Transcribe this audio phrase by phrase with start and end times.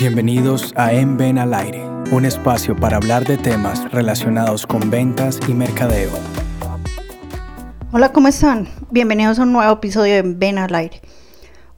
[0.00, 5.38] Bienvenidos a En Ven al Aire, un espacio para hablar de temas relacionados con ventas
[5.46, 6.10] y mercadeo.
[7.92, 8.66] Hola, ¿cómo están?
[8.90, 11.02] Bienvenidos a un nuevo episodio de Ven al Aire.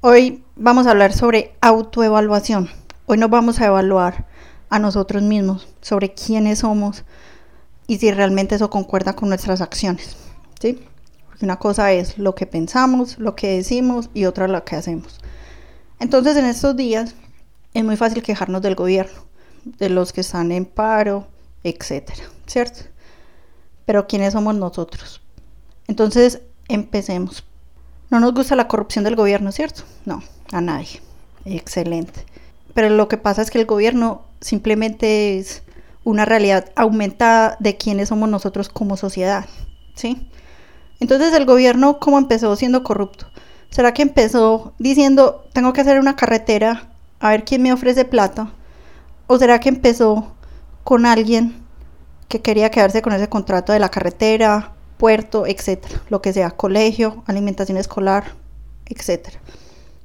[0.03, 2.71] Hoy vamos a hablar sobre autoevaluación.
[3.07, 4.29] Hoy nos vamos a evaluar
[4.71, 7.03] a nosotros mismos sobre quiénes somos
[7.89, 10.17] y si realmente eso concuerda con nuestras acciones.
[10.61, 10.79] ¿sí?
[11.27, 15.19] Porque una cosa es lo que pensamos, lo que decimos y otra lo que hacemos.
[15.99, 17.17] Entonces en estos días
[17.75, 19.25] es muy fácil quejarnos del gobierno,
[19.65, 21.27] de los que están en paro,
[21.65, 22.81] etcétera, ¿cierto?
[23.87, 25.21] Pero ¿quiénes somos nosotros?
[25.89, 27.45] Entonces empecemos.
[28.11, 29.83] No nos gusta la corrupción del gobierno, ¿cierto?
[30.05, 31.01] No, a nadie.
[31.45, 32.25] Excelente.
[32.75, 35.63] Pero lo que pasa es que el gobierno simplemente es
[36.05, 39.47] una realidad aumentada de quiénes somos nosotros como sociedad,
[39.95, 40.29] ¿sí?
[41.01, 43.27] Entonces el gobierno, ¿cómo empezó siendo corrupto?
[43.71, 46.92] ¿Será que empezó diciendo, tengo que hacer una carretera,
[47.23, 48.53] a ver quién me ofrece plata?
[49.29, 50.35] ¿O será que empezó
[50.85, 51.63] con alguien
[52.29, 57.23] que quería quedarse con ese contrato de la carretera, puerto, etcétera, lo que sea, colegio,
[57.27, 58.35] alimentación escolar,
[58.87, 59.41] etcétera?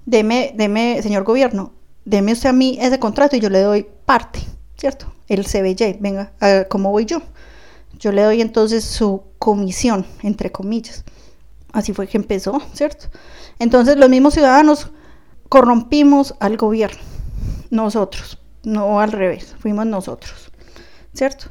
[0.05, 1.73] Deme, deme, señor gobierno,
[2.05, 4.39] deme usted a mí ese contrato y yo le doy parte,
[4.77, 5.11] ¿cierto?
[5.27, 6.31] El CBJ, venga,
[6.69, 7.21] ¿cómo voy yo?
[7.99, 11.03] Yo le doy entonces su comisión, entre comillas.
[11.73, 13.07] Así fue que empezó, ¿cierto?
[13.57, 14.91] Entonces los mismos ciudadanos
[15.49, 16.99] corrompimos al gobierno,
[17.69, 20.51] nosotros, no al revés, fuimos nosotros,
[21.13, 21.47] ¿cierto?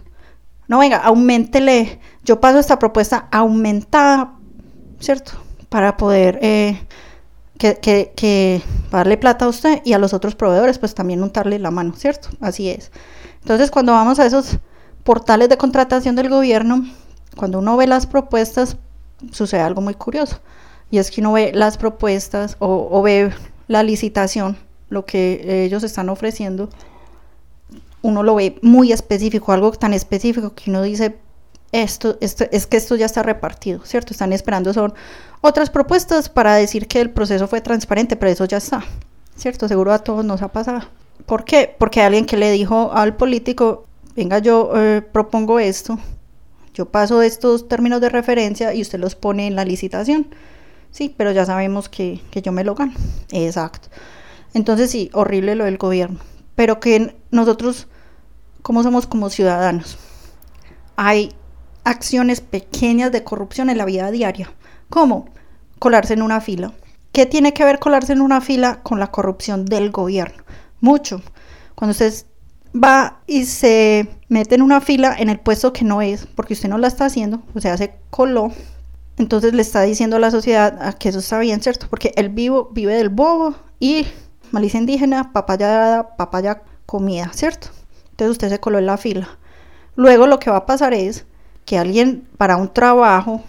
[0.68, 4.34] No, venga, aumentele, yo paso esta propuesta aumentada,
[4.98, 5.32] ¿cierto?
[5.68, 6.80] Para poder eh,
[7.56, 11.94] que, darle plata a usted y a los otros proveedores, pues también untarle la mano,
[11.96, 12.28] ¿cierto?
[12.40, 12.90] Así es.
[13.42, 14.58] Entonces, cuando vamos a esos
[15.04, 16.84] portales de contratación del gobierno,
[17.36, 18.76] cuando uno ve las propuestas,
[19.30, 20.40] sucede algo muy curioso.
[20.90, 23.32] Y es que uno ve las propuestas o ve
[23.68, 24.56] la licitación,
[24.88, 26.68] lo que ellos están ofreciendo,
[28.02, 31.16] uno lo ve muy específico, algo tan específico que uno dice,
[31.72, 34.12] esto, esto, es que esto ya está repartido, ¿cierto?
[34.12, 34.94] Están esperando, son
[35.40, 38.84] otras propuestas para decir que el proceso fue transparente, pero eso ya está,
[39.36, 39.68] ¿cierto?
[39.68, 40.82] Seguro a todos nos ha pasado.
[41.26, 41.74] ¿Por qué?
[41.76, 45.98] Porque alguien que le dijo al político, venga, yo eh, propongo esto,
[46.72, 50.28] yo paso estos términos de referencia y usted los pone en la licitación.
[50.96, 52.94] Sí, pero ya sabemos que, que yo me lo gano.
[53.30, 53.88] Exacto.
[54.54, 56.20] Entonces sí, horrible lo del gobierno.
[56.54, 57.86] Pero que nosotros,
[58.62, 59.98] ¿cómo somos como ciudadanos?
[60.96, 61.34] Hay
[61.84, 64.50] acciones pequeñas de corrupción en la vida diaria.
[64.88, 65.28] ¿Cómo?
[65.78, 66.72] Colarse en una fila.
[67.12, 70.44] ¿Qué tiene que ver colarse en una fila con la corrupción del gobierno?
[70.80, 71.20] Mucho.
[71.74, 72.14] Cuando usted
[72.74, 76.70] va y se mete en una fila en el puesto que no es, porque usted
[76.70, 78.50] no la está haciendo, o sea, se coló,
[79.18, 81.86] entonces le está diciendo a la sociedad que eso está bien, ¿cierto?
[81.88, 84.06] Porque el vivo vive del bobo y
[84.50, 87.68] malicia indígena, papaya papaya comida, ¿cierto?
[88.10, 89.38] Entonces usted se coló en la fila.
[89.94, 91.24] Luego lo que va a pasar es
[91.64, 93.42] que alguien para un trabajo,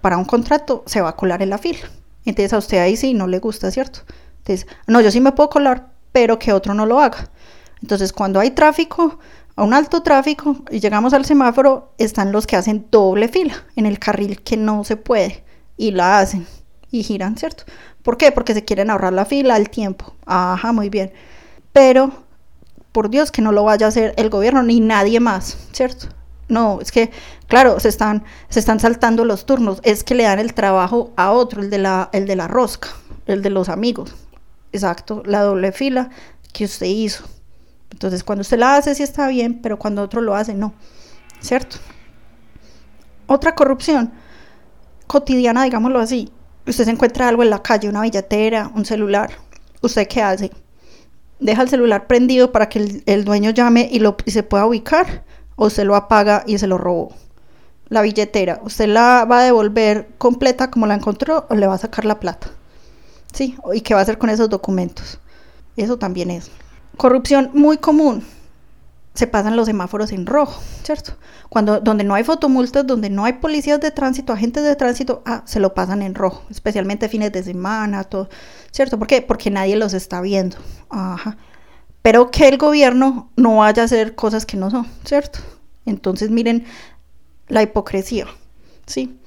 [0.00, 1.80] para un contrato, se va a colar en la fila.
[2.24, 4.00] Entonces a usted ahí sí no le gusta, ¿cierto?
[4.38, 7.30] Entonces, no, yo sí me puedo colar, pero que otro no lo haga.
[7.80, 9.18] Entonces, cuando hay tráfico,
[9.56, 13.86] a un alto tráfico, y llegamos al semáforo, están los que hacen doble fila en
[13.86, 15.44] el carril que no se puede,
[15.76, 16.46] y la hacen,
[16.90, 17.64] y giran, ¿cierto?
[18.02, 18.32] ¿Por qué?
[18.32, 20.14] Porque se quieren ahorrar la fila, el tiempo.
[20.26, 21.12] Ajá, muy bien.
[21.72, 22.12] Pero,
[22.90, 26.08] por Dios, que no lo vaya a hacer el gobierno ni nadie más, ¿cierto?
[26.48, 27.10] No, es que,
[27.46, 29.80] claro, se están, se están saltando los turnos.
[29.84, 32.88] Es que le dan el trabajo a otro, el de la, el de la rosca,
[33.26, 34.14] el de los amigos.
[34.72, 36.10] Exacto, la doble fila
[36.52, 37.24] que usted hizo.
[37.92, 40.72] Entonces, cuando usted la hace, sí está bien, pero cuando otro lo hace, no.
[41.40, 41.76] ¿Cierto?
[43.26, 44.12] Otra corrupción
[45.06, 46.32] cotidiana, digámoslo así.
[46.66, 49.30] Usted se encuentra algo en la calle, una billetera, un celular.
[49.82, 50.50] ¿Usted qué hace?
[51.38, 54.64] Deja el celular prendido para que el, el dueño llame y, lo, y se pueda
[54.64, 55.24] ubicar,
[55.56, 57.14] o se lo apaga y se lo robó.
[57.88, 61.78] La billetera, ¿usted la va a devolver completa como la encontró o le va a
[61.78, 62.48] sacar la plata?
[63.34, 63.56] ¿Sí?
[63.74, 65.18] ¿Y qué va a hacer con esos documentos?
[65.76, 66.50] Eso también es
[66.96, 68.24] corrupción muy común.
[69.14, 71.12] Se pasan los semáforos en rojo, ¿cierto?
[71.50, 75.42] Cuando donde no hay fotomultas, donde no hay policías de tránsito, agentes de tránsito, ah,
[75.44, 78.30] se lo pasan en rojo, especialmente fines de semana, todo,
[78.70, 78.98] ¿cierto?
[78.98, 79.20] ¿Por qué?
[79.20, 80.56] Porque nadie los está viendo.
[80.88, 81.36] Ajá.
[82.00, 85.40] Pero que el gobierno no vaya a hacer cosas que no son, ¿cierto?
[85.84, 86.64] Entonces, miren
[87.48, 88.26] la hipocresía,
[88.86, 89.18] ¿sí?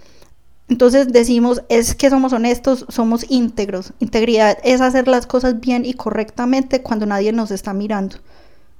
[0.68, 3.94] Entonces decimos, es que somos honestos, somos íntegros.
[4.00, 8.18] Integridad es hacer las cosas bien y correctamente cuando nadie nos está mirando.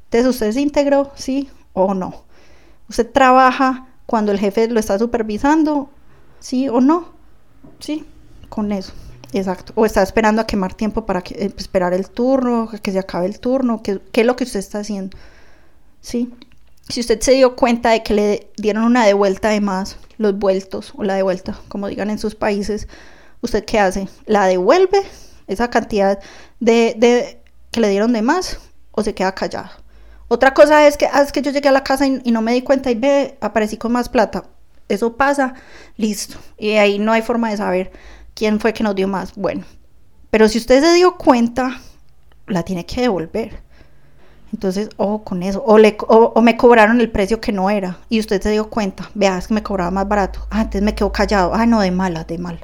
[0.06, 1.12] Entonces, ¿usted es íntegro?
[1.16, 2.24] ¿Sí o no?
[2.90, 5.90] ¿Usted trabaja cuando el jefe lo está supervisando?
[6.40, 7.10] ¿Sí o no?
[7.80, 8.06] Sí,
[8.50, 8.94] con eso.
[9.34, 9.74] Exacto.
[9.76, 13.26] O está esperando a quemar tiempo para que, eh, esperar el turno, que se acabe
[13.26, 13.84] el turno.
[13.84, 15.18] ¿Qué, ¿Qué es lo que usted está haciendo?
[16.02, 16.32] ¿Sí?
[16.90, 20.94] Si usted se dio cuenta de que le dieron una devuelta de más, los vueltos
[20.96, 22.88] o la devuelta, como digan en sus países,
[23.42, 24.08] ¿usted qué hace?
[24.26, 25.02] ¿La devuelve
[25.48, 26.20] esa cantidad
[26.60, 27.42] de, de
[27.72, 28.60] que le dieron de más
[28.92, 29.70] o se queda callado?
[30.28, 32.42] Otra cosa es que, ah, es que yo llegué a la casa y, y no
[32.42, 34.44] me di cuenta y ve, aparecí con más plata.
[34.90, 35.54] Eso pasa,
[35.98, 36.38] listo.
[36.58, 37.92] Y ahí no hay forma de saber
[38.34, 39.34] quién fue que nos dio más.
[39.36, 39.66] Bueno,
[40.30, 41.80] pero si usted se dio cuenta,
[42.48, 43.65] la tiene que devolver.
[44.54, 45.64] Entonces, ojo con eso.
[45.66, 49.10] O, le, o, me cobraron el precio que no era y usted se dio cuenta.
[49.14, 50.48] Vea, es que me cobraba más barato.
[50.50, 51.54] Ah, entonces me quedo callado.
[51.54, 52.60] Ah, no, de mala, de mal.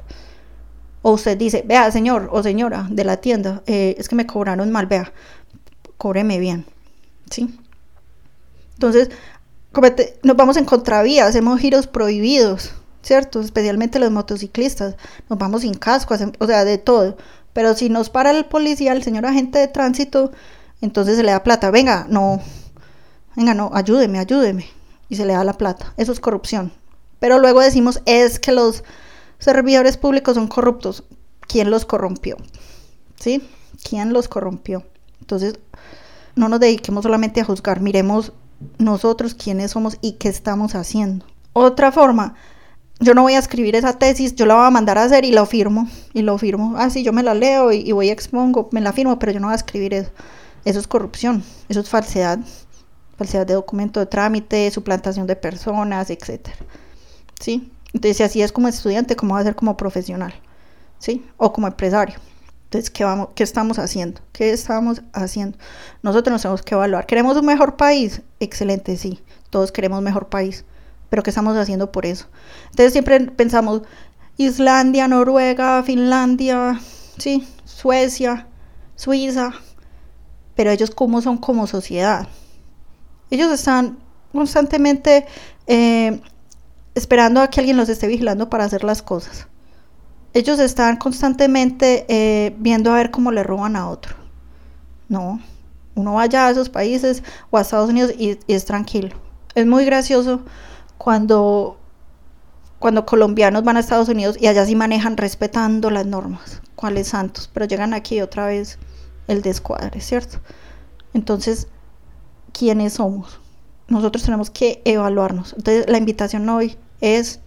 [1.02, 4.70] O usted dice, vea, señor o señora de la tienda, eh, es que me cobraron
[4.70, 4.86] mal.
[4.86, 5.12] Vea,
[5.96, 6.64] cóbreme bien.
[7.30, 7.58] ¿Sí?
[8.74, 9.10] Entonces,
[10.22, 13.40] nos vamos en contravía, hacemos giros prohibidos, ¿cierto?
[13.40, 14.96] Especialmente los motociclistas.
[15.28, 17.16] Nos vamos sin casco, o sea, de todo.
[17.52, 20.32] Pero si nos para el policía, el señor agente de tránsito,
[20.82, 21.70] entonces se le da plata.
[21.70, 22.40] Venga, no,
[23.34, 24.66] venga, no, ayúdeme, ayúdeme.
[25.08, 25.94] Y se le da la plata.
[25.96, 26.72] Eso es corrupción.
[27.18, 28.84] Pero luego decimos, es que los
[29.38, 31.04] servidores públicos son corruptos.
[31.40, 32.36] ¿Quién los corrompió?
[33.16, 33.42] ¿Sí?
[33.88, 34.84] ¿Quién los corrompió?
[35.20, 35.58] Entonces,
[36.34, 38.32] no nos dediquemos solamente a juzgar, miremos
[38.78, 41.26] nosotros quiénes somos y qué estamos haciendo.
[41.52, 42.34] Otra forma,
[43.00, 45.32] yo no voy a escribir esa tesis, yo la voy a mandar a hacer y
[45.32, 46.74] lo firmo, y lo firmo.
[46.76, 49.40] Ah, sí, yo me la leo y, voy a expongo, me la firmo, pero yo
[49.40, 50.10] no voy a escribir eso.
[50.64, 52.38] Eso es corrupción, eso es falsedad,
[53.16, 56.48] falsedad de documento de trámite, suplantación de personas, etc.
[57.40, 57.72] ¿Sí?
[57.92, 60.34] Entonces, si así es como estudiante, ¿cómo va a ser como profesional?
[60.98, 61.26] ¿Sí?
[61.36, 62.16] O como empresario.
[62.64, 64.20] Entonces, ¿qué, vamos, ¿qué estamos haciendo?
[64.32, 65.58] ¿Qué estamos haciendo?
[66.02, 67.06] Nosotros nos tenemos que evaluar.
[67.06, 68.22] ¿Queremos un mejor país?
[68.40, 69.20] Excelente, sí.
[69.50, 70.64] Todos queremos un mejor país.
[71.10, 72.28] Pero ¿qué estamos haciendo por eso?
[72.70, 73.82] Entonces, siempre pensamos
[74.38, 76.80] Islandia, Noruega, Finlandia,
[77.18, 78.46] sí, Suecia,
[78.96, 79.52] Suiza,
[80.54, 82.28] pero ellos cómo son como sociedad.
[83.30, 83.98] Ellos están
[84.32, 85.26] constantemente
[85.66, 86.20] eh,
[86.94, 89.46] esperando a que alguien los esté vigilando para hacer las cosas.
[90.34, 94.16] Ellos están constantemente eh, viendo a ver cómo le roban a otro.
[95.08, 95.40] No,
[95.94, 99.16] uno vaya a esos países o a Estados Unidos y, es tranquilo.
[99.54, 100.40] Es muy gracioso
[100.96, 101.76] cuando,
[102.78, 106.62] cuando colombianos van a Estados Unidos y allá sí manejan respetando las normas.
[106.74, 107.50] ¿Cuáles santos?
[107.52, 108.78] Pero llegan aquí otra vez
[109.32, 110.38] el descuadre, ¿cierto?
[111.14, 111.68] Entonces,
[112.52, 113.40] ¿quiénes somos?
[113.88, 115.54] Nosotros tenemos que evaluarnos.
[115.56, 117.40] Entonces, la invitación hoy es,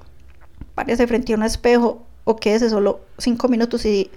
[0.75, 4.11] párese frente a un espejo o quédese solo cinco minutos y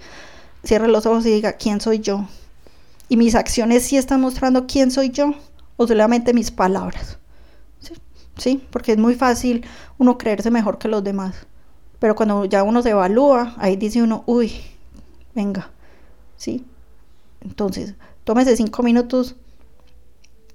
[0.63, 2.27] cierre los ojos y diga, ¿quién soy yo?
[3.07, 5.33] Y mis acciones sí están mostrando quién soy yo
[5.77, 7.17] o solamente mis palabras.
[7.79, 7.93] ¿Sí?
[8.37, 8.67] ¿Sí?
[8.69, 9.65] Porque es muy fácil
[9.97, 11.47] uno creerse mejor que los demás.
[11.99, 14.53] Pero cuando ya uno se evalúa, ahí dice uno, uy,
[15.33, 15.69] venga,
[16.37, 16.65] ¿sí?
[17.41, 19.35] Entonces, tómese cinco minutos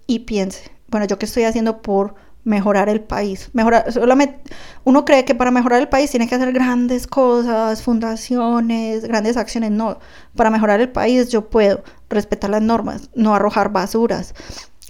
[0.06, 2.14] y piense, bueno, ¿yo qué estoy haciendo por
[2.44, 3.50] mejorar el país?
[3.52, 4.52] Mejorar, solamente,
[4.84, 9.70] uno cree que para mejorar el país tiene que hacer grandes cosas, fundaciones, grandes acciones.
[9.70, 9.98] No,
[10.36, 14.34] para mejorar el país yo puedo respetar las normas, no arrojar basuras,